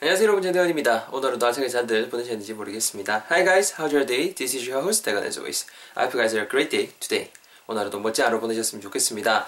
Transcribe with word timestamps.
안녕하세요 0.00 0.26
여러분 0.26 0.42
전대원입니다. 0.42 1.08
오늘은 1.10 1.38
나중에 1.38 1.68
잘들 1.68 2.08
보내셨는지 2.08 2.54
모르겠습니다. 2.54 3.26
Hi 3.30 3.44
guys, 3.44 3.74
how's 3.74 3.92
your 3.92 4.06
day? 4.06 4.32
This 4.32 4.56
is 4.56 4.68
your 4.68 4.84
host, 4.84 5.04
Dagon 5.04 5.24
as 5.26 5.36
always. 5.38 5.66
I 5.96 6.04
hope 6.04 6.16
you 6.16 6.22
guys 6.22 6.32
had 6.36 6.46
a 6.46 6.48
great 6.48 6.70
day 6.70 6.92
today. 7.00 7.32
오늘도 7.66 7.98
멋진 7.98 8.24
하루 8.24 8.38
보내셨으면 8.38 8.80
좋겠습니다. 8.80 9.46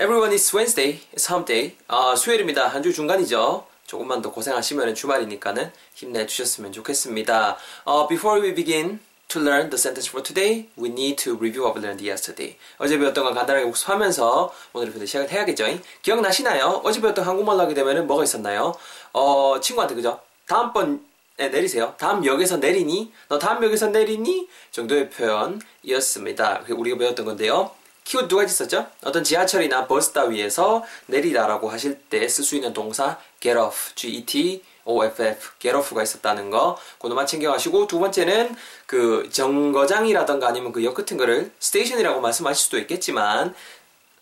Everyone 0.00 0.32
is 0.32 0.54
Wednesday, 0.56 1.00
it's 1.14 1.30
hump 1.30 1.46
day. 1.46 1.76
아, 1.88 2.16
수요일입니다. 2.16 2.68
한 2.68 2.82
주 2.82 2.92
중간이죠. 2.94 3.66
조금만 3.86 4.22
더 4.22 4.32
고생하시면 4.32 4.94
주말이니까는 4.94 5.70
힘내주셨으면 5.94 6.72
좋겠습니다. 6.72 7.58
Uh, 7.86 8.08
before 8.08 8.40
we 8.40 8.54
begin, 8.54 8.98
To 9.32 9.40
learn 9.40 9.70
the 9.70 9.78
sentence 9.78 10.08
for 10.10 10.22
today, 10.22 10.66
we 10.76 10.90
need 10.90 11.16
to 11.24 11.34
review 11.36 11.62
what 11.64 11.74
we 11.74 11.80
learned 11.80 12.02
yesterday. 12.06 12.58
어제 12.76 12.98
배웠던 12.98 13.24
건 13.24 13.32
간단하게 13.34 13.64
복습하면서 13.64 14.52
오늘 14.74 14.92
부터 14.92 15.06
시작을 15.06 15.30
해야겠죠. 15.30 15.64
기억나시나요? 16.02 16.82
어제 16.84 17.00
배웠던 17.00 17.24
한국말로 17.24 17.60
하게 17.60 17.72
되면 17.72 18.06
뭐가 18.06 18.24
있었나요? 18.24 18.74
어, 19.14 19.58
친구한테 19.60 19.94
그죠? 19.94 20.20
다음번에 20.46 20.98
내리세요. 21.38 21.94
다음 21.98 22.26
역에서 22.26 22.58
내리니? 22.58 23.10
너 23.28 23.38
다음 23.38 23.64
역에서 23.64 23.86
내리니? 23.86 24.48
정도의 24.70 25.08
표현이었습니다. 25.08 26.64
우리가 26.68 26.98
배웠던 26.98 27.24
건데요. 27.24 27.70
키워드 28.04 28.28
두 28.28 28.36
가지 28.36 28.52
있었죠? 28.52 28.86
어떤 29.04 29.24
지하철이나 29.24 29.86
버스 29.86 30.10
따위에서 30.12 30.84
내리다라고 31.06 31.70
하실 31.70 31.98
때 32.10 32.26
쓸 32.26 32.44
수 32.44 32.56
있는 32.56 32.72
동사 32.74 33.18
get 33.40 33.56
off, 33.56 33.94
G-E-T, 33.94 34.62
OFF, 34.84 35.50
get 35.58 35.76
off가 35.76 36.02
있었다는 36.02 36.50
거, 36.50 36.76
그것만 36.98 37.26
챙겨가시고, 37.26 37.86
두 37.86 37.98
번째는 38.00 38.54
그 38.86 39.28
정거장이라던가 39.32 40.48
아니면 40.48 40.72
그 40.72 40.82
역 40.84 40.94
같은 40.94 41.16
거를 41.16 41.52
station이라고 41.60 42.20
말씀하실 42.20 42.64
수도 42.64 42.78
있겠지만, 42.78 43.54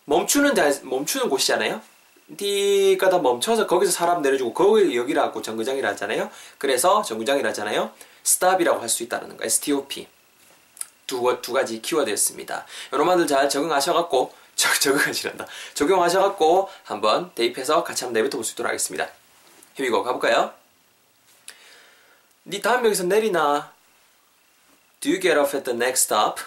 멈추는, 0.05 0.55
데, 0.55 0.81
멈추는 0.83 1.29
곳이잖아요? 1.29 1.81
디가다 2.37 3.19
멈춰서 3.19 3.67
거기서 3.67 3.91
사람 3.93 4.23
내려주고, 4.23 4.53
거기 4.55 4.97
여기라고 4.97 5.43
정거장이라 5.43 5.89
하잖아요? 5.91 6.31
그래서 6.59 7.03
정거장이라 7.03 7.49
하잖아요? 7.51 7.91
stop이라고 8.25 8.81
할 8.81 8.89
수 8.89 9.03
있다는 9.03 9.37
거, 9.37 9.45
STOP. 9.45 10.07
두, 11.07 11.39
두 11.43 11.53
가지 11.53 11.83
키워드였습니다. 11.83 12.67
여러분들 12.93 13.27
잘 13.27 13.49
적응하셔갖고, 13.49 14.33
적, 14.55 14.81
적응하시란다. 14.81 15.47
적용하셔갖고, 15.75 16.69
한번 16.85 17.33
대입해서 17.35 17.83
같이 17.83 18.05
한번 18.05 18.23
내뱉어 18.23 18.37
볼 18.37 18.45
수 18.45 18.53
있도록 18.53 18.69
하겠습니다. 18.69 19.09
힘이고 19.81 20.03
가볼까요? 20.03 20.53
네 22.45 22.61
다음 22.61 22.85
역에서 22.85 23.05
내리나? 23.05 23.73
Do 25.01 25.11
you 25.11 25.21
get 25.21 25.39
off 25.39 25.57
at 25.57 25.65
the 25.65 25.77
next 25.77 26.05
stop? 26.05 26.43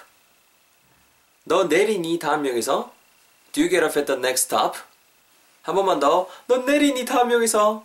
너 1.44 1.64
내리니 1.66 2.20
다음 2.20 2.46
역에서? 2.46 2.92
Do 3.52 3.62
you 3.64 3.70
get 3.70 3.84
off 3.84 3.98
at 3.98 4.06
the 4.06 4.18
next 4.20 4.46
stop? 4.46 4.80
한 5.64 5.76
번만 5.76 6.00
더. 6.00 6.30
너 6.48 6.58
내리니 6.58 7.06
다음 7.06 7.32
역에서? 7.32 7.84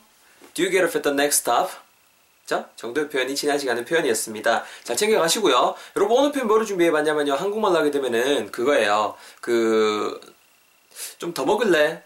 Do 0.55 0.65
you 0.65 0.71
get 0.71 0.85
off 0.85 0.97
at 0.97 1.03
the 1.03 1.15
next 1.15 1.41
stop? 1.41 1.73
자, 2.45 2.69
정도의 2.77 3.09
표현이 3.11 3.37
지나지 3.37 3.69
않은 3.71 3.85
표현이었습니다. 3.85 4.65
잘 4.85 4.97
챙겨가시고요. 4.97 5.75
여러분 5.97 6.19
오늘 6.19 6.33
표현 6.33 6.47
뭐를 6.49 6.65
준비해봤냐면요. 6.67 7.35
한국말로 7.35 7.77
하게 7.79 7.91
되면은 7.91 8.51
그거예요. 8.53 9.17
그, 9.41 10.19
좀 11.19 11.35
더 11.35 11.45
먹을래? 11.45 12.03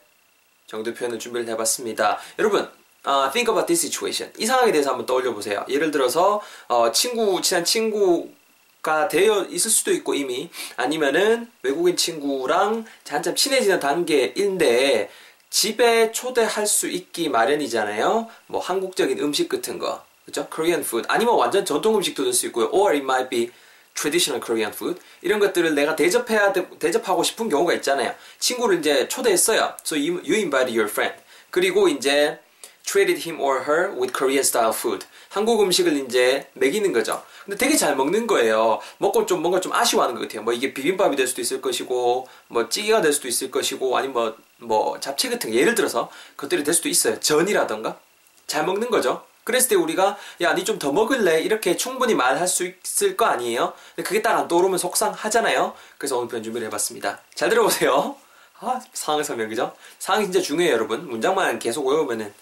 정도의 0.66 0.94
표현을 0.96 1.18
준비를 1.20 1.46
해봤습니다. 1.52 2.18
여러분, 2.38 2.68
uh, 3.06 3.30
think 3.32 3.48
about 3.50 3.66
this 3.66 3.80
situation. 3.86 4.32
이 4.38 4.46
상황에 4.46 4.72
대해서 4.72 4.90
한번 4.90 5.06
떠올려 5.06 5.32
보세요. 5.34 5.64
예를 5.68 5.90
들어서 5.90 6.40
어, 6.68 6.92
친구 6.92 7.40
친한 7.42 7.64
친구가 7.64 9.08
되어 9.08 9.44
있을 9.50 9.70
수도 9.70 9.92
있고 9.92 10.14
이미 10.14 10.50
아니면은 10.76 11.50
외국인 11.62 11.96
친구랑 11.96 12.84
한참 13.08 13.34
친해지는 13.34 13.80
단계인데 13.80 15.10
집에 15.50 16.12
초대할 16.12 16.66
수 16.66 16.88
있기 16.88 17.28
마련이잖아요. 17.28 18.28
뭐 18.46 18.60
한국적인 18.60 19.18
음식 19.20 19.48
같은 19.48 19.78
거, 19.78 20.02
그죠? 20.24 20.46
Korean 20.48 20.82
food 20.82 21.06
아니면 21.10 21.34
완전 21.34 21.64
전통 21.64 21.96
음식도 21.96 22.24
될 22.24 22.32
수 22.32 22.46
있고요. 22.46 22.68
Or 22.72 22.94
it 22.94 23.02
might 23.04 23.28
be 23.28 23.50
traditional 23.94 24.42
Korean 24.42 24.72
food 24.72 24.98
이런 25.20 25.40
것들을 25.40 25.74
내가 25.74 25.94
대접해야 25.94 26.54
돼, 26.54 26.66
대접하고 26.78 27.22
싶은 27.22 27.50
경우가 27.50 27.74
있잖아요. 27.74 28.14
친구를 28.38 28.78
이제 28.78 29.06
초대했어요. 29.08 29.76
So 29.84 29.98
you, 29.98 30.22
you 30.24 30.36
invited 30.36 30.72
your 30.72 30.88
friend. 30.90 31.20
그리고 31.50 31.86
이제 31.88 32.38
treated 32.84 33.28
him 33.28 33.40
or 33.40 33.62
her 33.64 33.90
with 33.92 34.12
Korean 34.12 34.40
style 34.44 34.72
food. 34.74 35.06
한국 35.28 35.62
음식을 35.62 35.96
이제 36.06 36.48
먹이는 36.54 36.92
거죠. 36.92 37.22
근데 37.44 37.56
되게 37.56 37.76
잘 37.76 37.96
먹는 37.96 38.26
거예요. 38.26 38.80
먹고 38.98 39.26
좀 39.26 39.40
뭔가 39.42 39.60
좀 39.60 39.72
아쉬워하는 39.72 40.14
것 40.14 40.22
같아요. 40.22 40.42
뭐 40.42 40.52
이게 40.52 40.74
비빔밥이 40.74 41.16
될 41.16 41.26
수도 41.26 41.40
있을 41.40 41.60
것이고, 41.60 42.26
뭐 42.48 42.68
찌개가 42.68 43.00
될 43.00 43.12
수도 43.12 43.28
있을 43.28 43.50
것이고, 43.50 43.96
아니면 43.96 44.12
뭐, 44.14 44.36
뭐 44.58 45.00
잡채 45.00 45.30
같은 45.30 45.50
거 45.50 45.56
예를 45.56 45.74
들어서 45.74 46.10
그것들이 46.36 46.64
될 46.64 46.74
수도 46.74 46.88
있어요. 46.88 47.18
전이라던가. 47.18 47.98
잘 48.46 48.64
먹는 48.66 48.90
거죠. 48.90 49.24
그랬을 49.44 49.70
때 49.70 49.74
우리가 49.74 50.16
야, 50.42 50.52
니 50.54 50.64
좀 50.64 50.78
더 50.78 50.92
먹을래? 50.92 51.40
이렇게 51.40 51.76
충분히 51.76 52.14
말할 52.14 52.46
수 52.46 52.64
있을 52.84 53.16
거 53.16 53.24
아니에요? 53.24 53.72
근데 53.96 54.06
그게 54.06 54.22
딱 54.22 54.36
안 54.38 54.46
떠오르면 54.46 54.78
속상하잖아요. 54.78 55.74
그래서 55.98 56.16
오늘 56.18 56.28
표현 56.28 56.44
준비를 56.44 56.66
해봤습니다. 56.68 57.20
잘 57.34 57.48
들어보세요. 57.48 58.14
아, 58.60 58.80
상황 58.92 59.24
설명, 59.24 59.48
그죠? 59.48 59.72
상황이 59.98 60.26
진짜 60.26 60.40
중요해요, 60.40 60.74
여러분. 60.74 61.08
문장만 61.08 61.58
계속 61.58 61.84
외우면은 61.88 62.32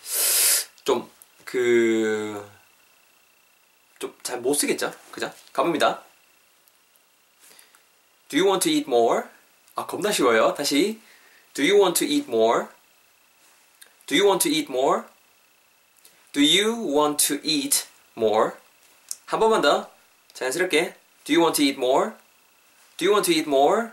좀, 0.85 1.11
그, 1.45 2.49
좀 3.99 4.15
잘 4.23 4.41
못 4.41 4.55
쓰겠죠? 4.55 4.93
그죠? 5.11 5.33
가봅니다. 5.53 6.03
Do 8.29 8.39
you 8.39 8.47
want 8.49 8.63
to 8.63 8.73
eat 8.73 8.87
more? 8.89 9.25
아, 9.75 9.87
겁나 9.87 10.13
쉬워요. 10.13 10.55
다시. 10.55 11.01
Do 11.55 11.65
you 11.65 11.77
want 11.81 11.99
to 11.99 12.07
eat 12.07 12.29
more? 12.29 12.69
Do 14.07 14.17
you 14.17 14.27
want 14.27 14.49
to 14.49 14.55
eat 14.55 14.71
more? 14.71 15.05
Do 16.33 16.41
you 16.41 16.73
want 16.97 17.27
to 17.27 17.41
eat 17.43 17.87
more? 18.17 18.53
한 19.27 19.41
번만 19.41 19.61
더. 19.61 19.91
자연스럽게. 20.33 20.95
Do 21.25 21.35
you 21.35 21.43
want 21.43 21.57
to 21.57 21.65
eat 21.65 21.77
more? 21.79 22.13
Do 22.97 23.07
you 23.07 23.13
want 23.13 23.27
to 23.27 23.37
eat 23.37 23.49
more? 23.49 23.93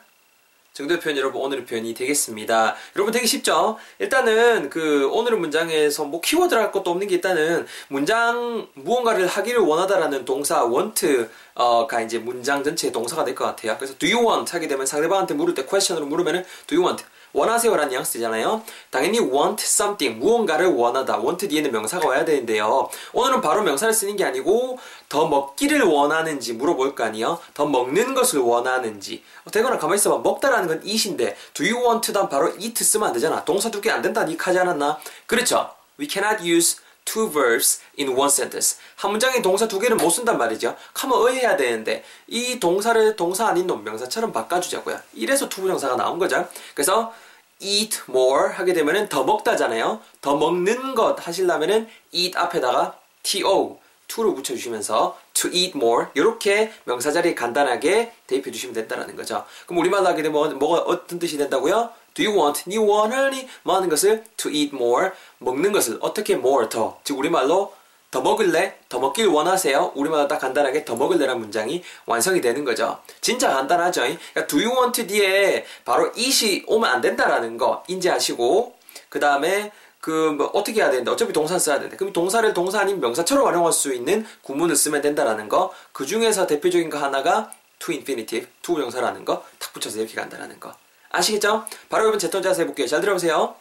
정도의 0.78 1.00
표현 1.00 1.18
여러분 1.18 1.42
오늘의 1.42 1.66
표현이 1.66 1.96
되겠습니다. 1.96 2.76
여러분 2.96 3.12
되게 3.12 3.26
쉽죠? 3.26 3.78
일단은 3.98 4.70
그 4.70 5.10
오늘의 5.12 5.40
문장에서 5.40 6.06
뭐 6.06 6.22
키워드를 6.22 6.62
할 6.62 6.72
것도 6.72 6.92
없는 6.92 7.08
게 7.08 7.16
일단은 7.16 7.66
문장 7.88 8.68
무언가를 8.76 9.26
하기를 9.26 9.62
원하다라는 9.62 10.26
동사 10.26 10.64
want가 10.68 12.02
이제 12.06 12.20
문장 12.20 12.64
전체의 12.64 12.92
동사가 12.92 13.26
될 13.26 13.34
것 13.34 13.46
같아요. 13.46 13.76
그래서 13.78 13.96
do 13.98 14.08
you 14.08 14.24
want 14.24 14.52
하게 14.52 14.68
되면 14.68 14.86
상대방한테 14.86 15.34
물을 15.34 15.56
때 15.56 15.66
question으로 15.66 16.06
물으면은 16.06 16.44
do 16.68 16.78
you 16.78 16.88
want 16.88 17.04
원하세요라는 17.34 17.90
뉘앙스잖아요. 17.90 18.64
당연히 18.90 19.20
want 19.20 19.64
something 19.64 20.20
무언가를 20.20 20.68
원하다. 20.68 21.20
want 21.20 21.48
뒤에는 21.48 21.72
명사가 21.72 22.08
와야 22.08 22.26
되는데요. 22.26 22.90
오늘은 23.14 23.42
바로 23.42 23.62
명사를 23.64 23.94
쓰는 23.94 24.16
게 24.16 24.24
아니고 24.26 24.80
더 25.10 25.28
먹기를 25.28 25.84
원하는지 25.84 26.54
물어볼 26.54 26.96
거 26.96 27.04
아니에요. 27.04 27.40
더 27.54 27.66
먹는 27.66 28.14
것을 28.16 28.40
원하는지. 28.40 29.24
되거나 29.52 29.78
가만히 29.78 29.98
있어봐. 29.98 30.18
먹다라는 30.20 30.68
건 30.68 30.82
eat인데 30.84 31.36
do 31.54 31.66
you 31.66 31.86
want 31.86 32.12
단 32.12 32.28
바로 32.30 32.54
eat 32.60 32.84
쓰면 32.84 33.08
안 33.10 33.14
되잖아. 33.14 33.44
동사 33.46 33.70
두 33.70 33.82
개 33.82 33.92
안 33.92 34.02
된다. 34.02 34.24
니 34.24 34.36
하지 34.40 34.58
않았나? 34.60 34.98
그렇죠. 35.26 35.70
We 36.00 36.08
cannot 36.10 36.44
use 36.44 36.78
two 37.08 37.32
verbs 37.32 37.82
in 37.98 38.10
one 38.10 38.28
sentence. 38.28 38.78
한 38.98 39.12
문장에 39.12 39.42
동사 39.42 39.68
두 39.68 39.80
개를 39.80 39.96
못 39.96 40.10
쓴단 40.10 40.38
말이죠. 40.38 40.76
하면 40.94 41.28
의해야 41.28 41.56
되는데 41.56 42.04
이 42.28 42.60
동사를 42.60 43.16
동사 43.16 43.48
아닌 43.48 43.66
놈 43.66 43.77
명사처럼 43.77 44.32
바꿔주자고요. 44.34 45.00
이래서 45.14 45.50
투부정사가 45.50 45.96
나온 45.96 46.20
거죠. 46.20 46.48
그래서 46.76 47.14
eat 47.60 48.02
more 48.10 48.54
하게 48.54 48.74
되면은 48.74 49.10
더 49.10 49.24
먹다잖아요. 49.24 50.02
더 50.22 50.36
먹는 50.36 50.94
것 50.94 51.26
하시려면은 51.26 51.88
eat 52.12 52.38
앞에다가 52.38 53.00
to 53.24 53.80
to를 54.08 54.36
붙여주시면서 54.36 55.18
to 55.34 55.50
eat 55.52 55.74
more 55.76 56.08
이렇게 56.14 56.72
명사 56.84 57.12
자리에 57.12 57.36
간단하게 57.36 58.14
대입해 58.28 58.52
주시면 58.52 58.74
된다는 58.74 59.16
거죠. 59.16 59.46
그럼 59.66 59.80
우리말로 59.80 60.08
하게 60.08 60.24
되면 60.24 60.60
뭐가 60.60 60.82
어떤 60.82 61.20
뜻이 61.20 61.38
된다고요? 61.38 61.90
Do 62.18 62.26
you 62.26 62.36
want? 62.36 62.64
니 62.68 62.80
원하니? 62.80 63.48
뭐 63.62 63.76
하는 63.76 63.90
것을 63.90 64.24
to 64.38 64.50
eat 64.50 64.76
more 64.76 65.12
먹는 65.38 65.72
것을 65.72 66.00
어떻게 66.02 66.34
more 66.34 66.68
더? 66.68 67.00
즉 67.04 67.20
우리말로 67.20 67.76
더 68.10 68.22
먹을래? 68.22 68.80
더 68.90 68.98
먹길 69.00 69.28
원하세요? 69.28 69.92
우리말로 69.94 70.28
딱 70.28 70.40
간단하게 70.40 70.84
더 70.84 70.96
먹을래라는 70.96 71.40
문장이 71.40 71.84
완성이 72.08 72.42
되는 72.42 72.66
거죠. 72.66 72.98
진짜 73.22 73.50
간단하죠. 73.50 74.02
그러니까 74.02 74.48
do 74.48 74.58
you 74.60 74.76
want 74.76 75.06
뒤에 75.06 75.64
바로 75.86 76.12
it이 76.18 76.64
오면 76.66 76.90
안 76.90 77.02
된다라는 77.02 77.58
거 77.58 77.84
인지하시고 77.88 78.76
그 79.10 79.20
다음에 79.20 79.72
그뭐 80.00 80.52
어떻게 80.54 80.82
해야 80.82 80.90
되는데 80.90 81.12
어차피 81.12 81.34
동사 81.34 81.60
써야 81.60 81.76
되는데 81.76 81.98
그럼 81.98 82.14
동사를 82.14 82.52
동사 82.56 82.80
아닌 82.80 83.00
명사처럼 83.00 83.46
활용할 83.46 83.72
수 83.74 83.94
있는 83.94 84.26
구문을 84.42 84.76
쓰면 84.76 85.02
된다라는 85.02 85.50
거. 85.50 85.72
그 85.92 86.08
중에서 86.08 86.48
대표적인 86.48 86.90
거 86.90 86.98
하나가 86.98 87.52
to 87.78 87.94
infinitive, 87.94 88.48
to 88.64 88.76
명사라는 88.76 89.24
거 89.24 89.44
탁 89.60 89.74
붙여서 89.74 90.00
이렇게 90.00 90.16
간다라는 90.16 90.60
거. 90.60 90.74
아시겠죠? 91.18 91.66
바로 91.90 92.04
여러분 92.04 92.20
제톤 92.20 92.44
자세 92.44 92.62
해볼게요. 92.62 92.88
잘 92.88 93.02
들어보세요. 93.02 93.56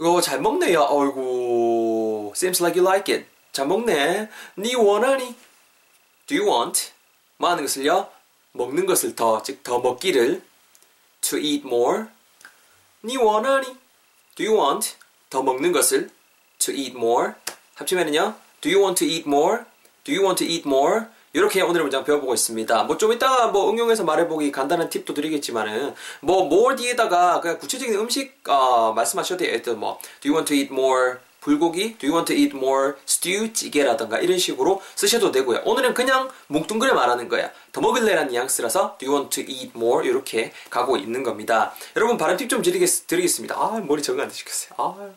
이거 0.00 0.20
잘 0.20 0.40
먹네요. 0.40 0.86
어이구. 0.88 2.32
Seems 2.34 2.62
like 2.62 2.80
you 2.80 2.88
like 2.88 3.14
it. 3.14 3.28
잘 3.52 3.66
먹네. 3.66 4.28
니 4.56 4.74
원하니? 4.74 5.34
Do 6.26 6.36
you 6.36 6.50
want? 6.50 6.92
뭐 7.36 7.50
하는 7.50 7.64
것을요? 7.64 8.10
먹는 8.52 8.86
것을 8.86 9.14
더, 9.14 9.42
즉, 9.42 9.62
더 9.62 9.80
먹기를. 9.80 10.42
To 11.22 11.38
eat 11.38 11.66
more. 11.66 12.04
니 13.04 13.16
원하니? 13.16 13.66
Do 14.36 14.46
you 14.46 14.56
want? 14.56 14.94
더 15.30 15.42
먹는 15.42 15.72
것을. 15.72 16.10
To 16.60 16.72
eat 16.72 16.96
more. 16.96 17.32
합치면은요. 17.74 18.34
Do 18.60 18.70
you 18.70 18.82
want 18.82 19.04
to 19.04 19.12
eat 19.12 19.28
more? 19.28 19.64
Do 20.04 20.12
you 20.12 20.24
want 20.24 20.44
to 20.44 20.50
eat 20.50 20.66
more? 20.66 21.06
이렇게 21.32 21.60
오늘의 21.62 21.82
문장 21.82 22.04
배워보고 22.04 22.34
있습니다. 22.34 22.82
뭐 22.84 22.96
좀 22.98 23.12
이따가 23.12 23.46
뭐 23.48 23.70
응용해서 23.70 24.04
말해보기 24.04 24.50
간단한 24.50 24.88
팁도 24.90 25.14
드리겠지만은 25.14 25.94
뭐 26.20 26.44
more 26.46 26.76
뒤에다가 26.76 27.40
그냥 27.40 27.58
구체적인 27.58 27.94
음식 27.96 28.36
어, 28.48 28.92
말씀하셔도 28.92 29.44
돼요. 29.44 29.58
뭐 29.76 29.98
Do 30.20 30.30
you 30.30 30.36
want 30.36 30.48
to 30.52 30.56
eat 30.56 30.72
more 30.72 31.18
불고기? 31.40 31.96
Do 31.98 32.08
you 32.08 32.14
want 32.16 32.32
to 32.32 32.36
eat 32.36 32.56
more 32.56 32.94
stew? 33.06 33.52
찌개라던가 33.52 34.18
이런 34.18 34.38
식으로 34.38 34.82
쓰셔도 34.96 35.30
되고요. 35.30 35.62
오늘은 35.64 35.94
그냥 35.94 36.28
뭉뚱그려 36.48 36.94
말하는 36.94 37.28
거야. 37.28 37.52
더 37.72 37.80
먹을래라는 37.80 38.32
뉘앙스라서 38.32 38.96
Do 38.98 39.08
you 39.08 39.16
want 39.16 39.30
to 39.44 39.48
eat 39.54 39.72
more? 39.76 40.06
이렇게 40.08 40.52
가고 40.70 40.96
있는 40.96 41.22
겁니다. 41.22 41.72
여러분 41.94 42.16
발음 42.18 42.36
팁 42.36 42.48
좀 42.48 42.62
드리겠, 42.62 43.06
드리겠습니다. 43.06 43.54
아 43.56 43.80
머리 43.86 44.02
적응 44.02 44.22
안 44.22 44.28
되시겠어요. 44.28 44.72
아, 44.78 45.10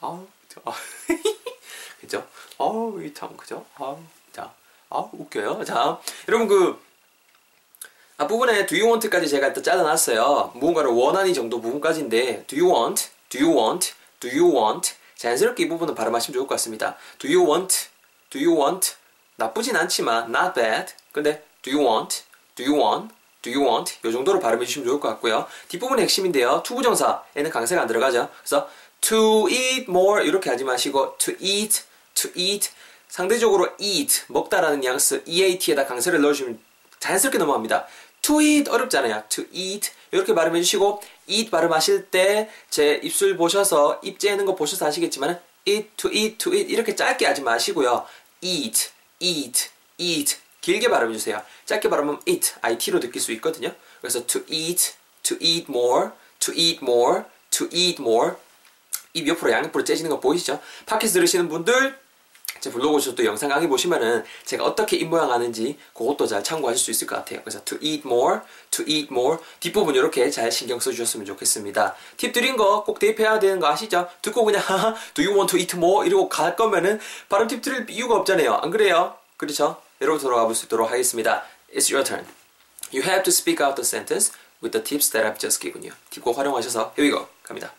아, 0.00 0.24
아. 0.64 0.72
그죠? 2.00 2.26
아우 2.58 3.00
참 3.14 3.36
그죠? 3.36 3.64
아, 3.76 3.94
자, 3.94 4.17
아 4.90 5.08
웃겨요. 5.12 5.64
자, 5.64 6.00
여러분 6.28 6.48
그 6.48 6.80
앞부분에 8.16 8.66
do 8.66 8.78
you 8.78 8.88
want까지 8.88 9.28
제가 9.28 9.52
또 9.52 9.62
잘라놨어요. 9.62 10.52
무언가를 10.54 10.90
원하니 10.90 11.34
정도 11.34 11.60
부분까지인데 11.60 12.46
do 12.46 12.58
you 12.58 12.74
want, 12.74 13.08
do 13.28 13.40
you 13.40 13.56
want, 13.56 13.92
do 14.20 14.30
you 14.30 14.54
want 14.54 14.94
자연스럽게 15.16 15.64
이 15.64 15.68
부분은 15.68 15.94
발음하시면 15.94 16.34
좋을 16.34 16.46
것 16.46 16.54
같습니다. 16.54 16.96
do 17.18 17.30
you 17.30 17.46
want, 17.46 17.88
do 18.30 18.40
you 18.40 18.58
want 18.58 18.94
나쁘진 19.36 19.76
않지만 19.76 20.34
not 20.34 20.54
bad. 20.54 20.94
근데 21.12 21.44
do 21.62 21.72
you 21.72 21.86
want, 21.86 22.24
do 22.56 22.64
you 22.64 22.82
want, 22.82 23.14
do 23.42 23.52
you 23.52 23.64
want 23.64 23.98
이 24.04 24.12
정도로 24.12 24.40
발음해 24.40 24.64
주시면 24.64 24.88
좋을 24.88 25.00
것 25.00 25.08
같고요. 25.08 25.46
뒷부분의 25.68 26.02
핵심인데요. 26.04 26.62
투부정사에는 26.64 27.50
강세가 27.50 27.82
안 27.82 27.86
들어가죠. 27.86 28.30
그래서 28.38 28.68
to 29.00 29.48
eat 29.48 29.86
more 29.88 30.26
이렇게 30.26 30.50
하지 30.50 30.64
마시고 30.64 31.18
to 31.18 31.34
eat, 31.38 31.82
to 32.14 32.30
eat 32.34 32.70
상대적으로 33.08 33.68
eat 33.78 34.22
먹다라는 34.28 34.80
뉘앙스 34.80 35.24
eat에다 35.26 35.86
강세를 35.86 36.20
넣어주시면 36.20 36.58
자연스럽게 37.00 37.38
넘어갑니다. 37.38 37.86
to 38.22 38.40
eat 38.40 38.70
어렵잖아요. 38.70 39.24
to 39.28 39.44
eat 39.52 39.90
이렇게 40.10 40.34
발음해 40.34 40.60
주시고 40.62 41.00
eat 41.26 41.50
발음하실 41.50 42.10
때 42.10 42.50
제 42.70 43.00
입술 43.02 43.36
보셔서 43.36 44.00
입 44.02 44.18
째는 44.18 44.44
거 44.44 44.54
보셔서 44.54 44.86
아시겠지만 44.86 45.40
eat 45.66 45.90
to 45.96 46.10
eat 46.12 46.38
to 46.38 46.52
eat 46.54 46.70
이렇게 46.72 46.94
짧게 46.94 47.26
하지 47.26 47.42
마시고요. 47.42 48.06
eat, 48.42 48.90
eat, 49.20 49.68
eat 49.98 50.36
길게 50.60 50.88
발음해 50.88 51.12
주세요. 51.14 51.42
짧게 51.66 51.88
발음하면 51.88 52.20
eat, 52.26 52.54
it로 52.64 53.00
느낄 53.00 53.20
수 53.20 53.32
있거든요. 53.32 53.74
그래서 54.00 54.24
to 54.26 54.42
eat, 54.48 54.94
to 55.22 55.36
eat 55.40 55.66
more, 55.68 56.10
to 56.40 56.54
eat 56.54 56.80
more, 56.82 57.22
to 57.50 57.66
eat 57.72 58.00
more 58.00 58.32
입 59.14 59.26
옆으로 59.26 59.50
양옆으로 59.50 59.84
째지는 59.84 60.10
거 60.10 60.20
보이시죠? 60.20 60.60
팟캐스트 60.86 61.18
들으시는 61.18 61.48
분들 61.48 61.98
제 62.60 62.70
블로그 62.70 62.96
오셔서 62.96 63.16
또 63.16 63.24
영상 63.24 63.48
강의 63.48 63.68
보시면은 63.68 64.24
제가 64.44 64.64
어떻게 64.64 64.96
입 64.96 65.08
모양 65.08 65.30
하는지 65.30 65.78
그것도 65.94 66.26
잘 66.26 66.42
참고하실 66.42 66.82
수 66.84 66.90
있을 66.90 67.06
것 67.06 67.16
같아요. 67.16 67.40
그래서 67.42 67.60
to 67.64 67.78
eat 67.80 68.02
more, 68.06 68.40
to 68.70 68.84
eat 68.86 69.08
more 69.10 69.38
뒷부분 69.60 69.94
이렇게 69.94 70.30
잘 70.30 70.50
신경 70.52 70.78
써주셨으면 70.80 71.26
좋겠습니다. 71.26 71.94
팁 72.16 72.32
드린 72.32 72.56
거 72.56 72.84
꼭 72.84 72.98
대입해야 72.98 73.38
되는 73.38 73.60
거 73.60 73.66
아시죠? 73.68 74.08
듣고 74.22 74.44
그냥 74.44 74.62
do 75.14 75.24
you 75.24 75.34
want 75.34 75.50
to 75.50 75.58
eat 75.58 75.76
more 75.76 76.06
이러고 76.06 76.28
갈 76.28 76.56
거면은 76.56 77.00
발음 77.28 77.48
팁 77.48 77.62
드릴 77.62 77.88
이유가 77.90 78.16
없잖아요. 78.16 78.54
안 78.62 78.70
그래요? 78.70 79.16
그렇죠? 79.36 79.80
여러분 80.00 80.20
돌아가 80.20 80.44
볼 80.44 80.54
수 80.54 80.66
있도록 80.66 80.90
하겠습니다. 80.90 81.44
It's 81.74 81.92
your 81.92 82.04
turn. 82.06 82.24
You 82.92 83.02
have 83.04 83.22
to 83.24 83.30
speak 83.30 83.64
out 83.64 83.74
the 83.76 83.84
sentence 83.86 84.32
with 84.62 84.72
the 84.72 84.82
tips 84.82 85.10
that 85.12 85.26
I've 85.28 85.38
just 85.38 85.60
given 85.60 85.82
you. 85.84 85.94
팁 86.10 86.22
꼭 86.22 86.38
활용하셔서 86.38 86.94
here 86.98 87.06
we 87.06 87.10
go. 87.10 87.28
갑니다. 87.42 87.72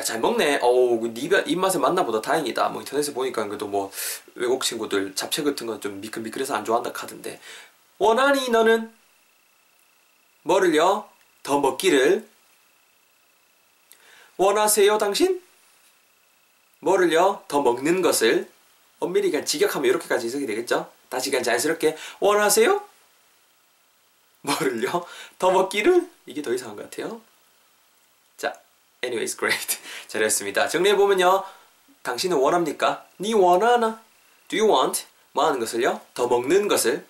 야, 0.00 0.02
잘 0.02 0.18
먹네. 0.18 0.60
어우, 0.62 1.12
네 1.12 1.42
입맛에 1.46 1.78
맞나 1.78 2.04
보다. 2.06 2.22
다행이다. 2.22 2.70
뭐 2.70 2.80
인터넷에 2.80 3.12
보니까 3.12 3.44
그래도 3.46 3.66
뭐 3.68 3.92
외국 4.34 4.64
친구들 4.64 5.14
잡채 5.14 5.42
같은 5.42 5.66
건 5.66 5.78
좀 5.80 6.00
미끌미끌해서 6.00 6.54
안 6.54 6.64
좋아한다 6.64 6.92
카던데. 6.92 7.38
원하니 7.98 8.48
너는 8.48 8.92
뭐를요? 10.42 11.06
더 11.42 11.60
먹기를 11.60 12.26
원하세요 14.38 14.96
당신? 14.98 15.42
뭐를요? 16.80 17.44
더 17.46 17.60
먹는 17.60 18.00
것을 18.00 18.50
엄밀히 19.00 19.30
그냥 19.30 19.44
직역하면 19.44 19.88
이렇게까지 19.90 20.26
해석이 20.26 20.46
되겠죠? 20.46 20.90
다시 21.10 21.30
그냥 21.30 21.42
자연스럽게 21.44 21.96
원하세요? 22.20 22.82
뭐를요? 24.42 25.04
더 25.38 25.50
먹기를? 25.50 26.08
이게 26.26 26.40
더 26.40 26.54
이상한 26.54 26.76
것 26.76 26.88
같아요. 26.90 27.20
Anyways, 29.02 29.36
great. 29.36 29.78
잘했습니다. 30.08 30.68
정리해보면요. 30.68 31.44
당신은 32.02 32.36
원합니까? 32.36 33.06
니 33.18 33.32
원하나? 33.32 34.00
Do 34.48 34.58
you 34.58 34.70
want? 34.70 35.04
뭐 35.32 35.46
하는 35.46 35.58
것을요? 35.58 36.00
더 36.14 36.26
먹는 36.26 36.68
것을 36.68 37.06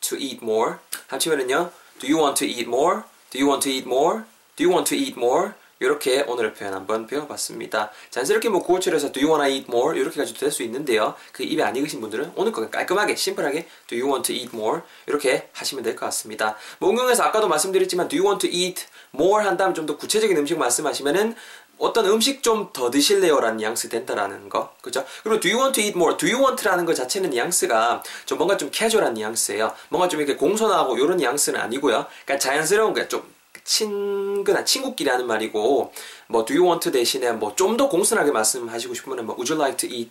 to 0.00 0.16
eat 0.18 0.38
more. 0.42 0.76
합치면은요. 1.08 1.70
Do 2.00 2.08
you 2.08 2.22
want 2.22 2.38
to 2.38 2.46
eat 2.46 2.66
more? 2.66 3.02
Do 3.30 3.38
you 3.38 3.48
want 3.48 3.68
to 3.68 3.70
eat 3.70 3.86
more? 3.86 4.24
Do 4.56 4.64
you 4.64 4.72
want 4.72 4.88
to 4.88 4.96
eat 4.96 5.18
more? 5.18 5.52
이렇게 5.80 6.22
오늘의 6.22 6.54
표현 6.54 6.72
한번 6.74 7.06
배워봤습니다. 7.06 7.90
자연스럽게 8.10 8.48
뭐 8.48 8.62
구호철에서 8.62 9.12
do 9.12 9.22
you 9.22 9.30
wanna 9.32 9.54
eat 9.54 9.66
more 9.68 9.98
이렇게 9.98 10.18
가지고 10.20 10.38
될 10.38 10.50
수 10.52 10.62
있는데요. 10.62 11.14
그 11.32 11.42
입에 11.42 11.62
안 11.62 11.74
익으신 11.74 12.00
분들은 12.00 12.32
오늘 12.36 12.52
거 12.52 12.68
깔끔하게 12.70 13.16
심플하게 13.16 13.66
do 13.88 13.98
you 13.98 14.08
want 14.10 14.32
to 14.32 14.34
eat 14.34 14.50
more 14.54 14.82
이렇게 15.06 15.48
하시면 15.52 15.82
될 15.84 15.96
것 15.96 16.06
같습니다. 16.06 16.56
뭐 16.78 16.90
응용해서 16.90 17.22
아까도 17.24 17.48
말씀드렸지만 17.48 18.08
do 18.08 18.18
you 18.18 18.26
want 18.28 18.46
to 18.46 18.56
eat 18.56 18.84
more 19.14 19.44
한 19.44 19.56
다음 19.56 19.74
좀 19.74 19.84
더 19.86 19.96
구체적인 19.96 20.36
음식 20.36 20.56
말씀하시면은 20.58 21.34
어떤 21.76 22.06
음식 22.06 22.42
좀 22.44 22.72
더 22.72 22.88
드실래요? 22.90 23.40
라는 23.40 23.56
뉘앙스 23.56 23.88
된다라는 23.88 24.48
거. 24.48 24.72
그죠? 24.80 25.04
그리고 25.24 25.40
do 25.40 25.50
you 25.50 25.60
want 25.60 25.74
to 25.74 25.84
eat 25.84 25.96
more? 25.98 26.16
do 26.16 26.28
you 26.28 26.40
want라는 26.40 26.84
것 26.86 26.94
자체는 26.94 27.30
뉘앙스가 27.30 28.02
좀 28.26 28.38
뭔가 28.38 28.56
좀 28.56 28.70
캐주얼한 28.72 29.14
뉘앙스예요. 29.14 29.74
뭔가 29.88 30.08
좀 30.08 30.20
이렇게 30.20 30.36
공손하고 30.36 30.96
이런 30.96 31.16
뉘앙스는 31.16 31.58
아니고요. 31.60 32.06
그러니까 32.24 32.38
자연스러운 32.38 32.94
거좀 32.94 33.33
친근한 33.64 34.64
친구끼리 34.64 35.08
하는 35.10 35.26
말이고 35.26 35.92
뭐 36.28 36.44
do 36.44 36.54
you 36.56 36.66
want 36.68 36.90
대신에 36.90 37.32
뭐 37.32 37.54
좀 37.56 37.76
더 37.76 37.88
공손하게 37.88 38.30
말씀하시고 38.30 38.94
싶으면 38.94 39.26
뭐 39.26 39.34
would 39.36 39.52
you 39.52 39.60
like 39.60 39.76
to 39.76 39.88
eat 39.88 40.10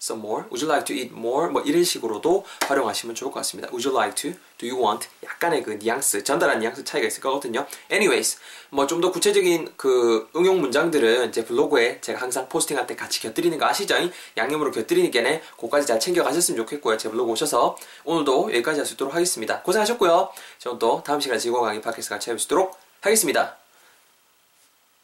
some 0.00 0.20
more? 0.20 0.44
Would 0.50 0.62
you 0.64 0.70
like 0.72 0.84
to 0.86 0.94
eat 0.94 1.12
more? 1.12 1.50
뭐 1.50 1.62
이런 1.62 1.84
식으로도 1.84 2.44
활용하시면 2.66 3.14
좋을 3.14 3.30
것 3.30 3.40
같습니다. 3.40 3.68
Would 3.70 3.86
you 3.86 3.96
like 3.96 4.14
to? 4.14 4.38
Do 4.58 4.68
you 4.68 4.78
want? 4.82 5.08
약간의 5.24 5.62
그 5.62 5.72
뉘앙스, 5.72 6.24
전달한 6.24 6.58
뉘앙스 6.60 6.84
차이가 6.84 7.06
있을 7.06 7.20
거거든요. 7.20 7.66
Anyways, 7.90 8.38
뭐 8.70 8.86
좀 8.86 9.00
더 9.00 9.10
구체적인 9.12 9.74
그 9.76 10.28
응용 10.34 10.60
문장들은 10.60 11.32
제 11.32 11.44
블로그에 11.44 12.00
제가 12.00 12.20
항상 12.20 12.48
포스팅할 12.48 12.86
때 12.86 12.96
같이 12.96 13.20
곁들이는 13.22 13.58
거 13.58 13.66
아시죠? 13.66 13.94
양념으로 14.36 14.70
곁들이는 14.70 15.10
게네 15.10 15.42
그거까지 15.56 15.86
잘 15.86 16.00
챙겨가셨으면 16.00 16.56
좋겠고요. 16.64 16.96
제 16.98 17.08
블로그 17.08 17.32
오셔서 17.32 17.76
오늘도 18.04 18.50
여기까지 18.54 18.80
할 18.80 18.86
수 18.86 18.94
있도록 18.94 19.14
하겠습니다. 19.14 19.62
고생하셨고요. 19.62 20.30
저는 20.58 20.78
또 20.78 21.02
다음 21.04 21.20
시간에 21.20 21.38
즐거운 21.38 21.64
강의 21.64 21.80
팟캐스트 21.80 22.08
같이 22.10 22.30
할수 22.30 22.46
있도록 22.46 22.76
하겠습니다. 23.00 23.67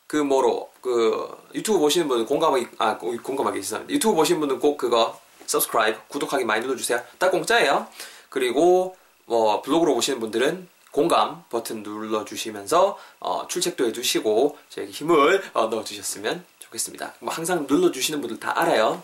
그 0.06 0.16
뭐로 0.16 0.70
그 0.80 1.36
유튜브 1.54 1.78
보시는 1.78 2.08
분은 2.08 2.26
공감하기 2.26 2.68
아 2.78 2.98
공감하기 2.98 3.60
죄송합니다. 3.62 3.94
유튜브 3.94 4.14
보시는 4.14 4.40
분은 4.40 4.58
꼭 4.60 4.76
그거 4.76 5.18
subscribe 5.42 6.00
구독하기 6.08 6.44
많이 6.44 6.64
눌러주세요. 6.64 7.02
딱 7.18 7.30
공짜예요. 7.30 7.86
그리고 8.28 8.96
뭐 9.26 9.62
블로그로 9.62 9.94
보시는 9.94 10.20
분들은 10.20 10.68
공감 10.90 11.44
버튼 11.50 11.82
눌러주시면서 11.82 12.98
어, 13.20 13.48
출첵도 13.48 13.86
해주시고 13.86 14.58
저에게 14.68 14.92
힘을 14.92 15.42
어, 15.52 15.66
넣어주셨으면 15.66 16.44
좋겠습니다. 16.60 17.14
뭐 17.20 17.32
항상 17.32 17.66
눌러주시는 17.68 18.20
분들 18.20 18.38
다 18.38 18.58
알아요. 18.58 19.02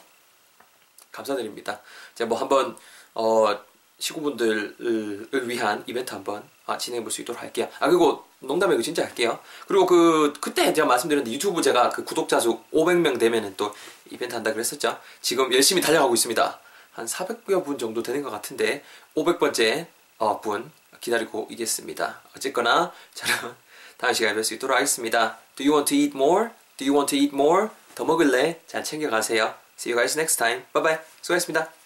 감사드립니다. 1.11 1.81
제가 2.15 2.29
뭐 2.29 2.39
한번 2.39 2.77
어, 3.15 3.59
식구분들을 4.01 5.49
위한 5.49 5.85
이벤트 5.87 6.13
한번 6.15 6.43
아, 6.67 6.77
진행해 6.79 7.03
볼 7.03 7.11
수 7.13 7.21
있도록 7.23 7.43
할게요. 7.43 7.69
아 7.79 7.89
그리고 7.89 8.25
농담이고 8.41 8.81
진짜 8.83 9.03
할게요. 9.05 9.39
그리고 9.69 9.87
그 9.87 10.33
그때 10.41 10.73
제가 10.73 10.87
말씀드렸는데 10.87 11.33
유튜브 11.33 11.61
제가 11.63 11.91
그 11.91 12.05
구독자 12.05 12.41
수 12.41 12.61
500명 12.73 13.19
되면은 13.19 13.55
또 13.57 13.75
이벤트 14.11 14.35
한다 14.35 14.53
그랬었죠. 14.53 14.99
지금 15.21 15.53
열심히 15.53 15.83
달려가고 15.83 16.15
있습니다. 16.15 16.59
한 16.93 17.07
400여 17.07 17.65
분 17.65 17.79
정도 17.79 18.03
되는 18.03 18.23
것 18.23 18.31
같은데 18.31 18.83
500번째 19.17 19.87
어, 20.19 20.41
분 20.41 20.71
기다리고 21.01 21.47
있겠습니다. 21.51 22.21
어쨌거나 22.37 22.93
저는 23.15 23.55
다음 23.99 24.13
시간에 24.15 24.35
뵐 24.35 24.45
수 24.45 24.55
있도록 24.55 24.77
하겠습니다. 24.77 25.39
Do 25.57 25.65
you 25.67 25.75
want 25.77 25.89
to 25.95 25.99
eat 25.99 26.17
more? 26.17 26.51
Do 26.77 26.87
you 26.87 26.95
want 26.97 27.15
to 27.15 27.19
eat 27.19 27.35
more? 27.35 27.69
더 27.95 28.05
먹을래? 28.05 28.61
잘 28.67 28.83
챙겨가세요. 28.85 29.55
See 29.79 29.93
you 29.93 29.97
guys 29.97 30.17
next 30.19 30.37
time. 30.37 30.65
Bye 30.73 30.83
bye. 30.83 30.99
수고하셨습니다. 31.21 31.80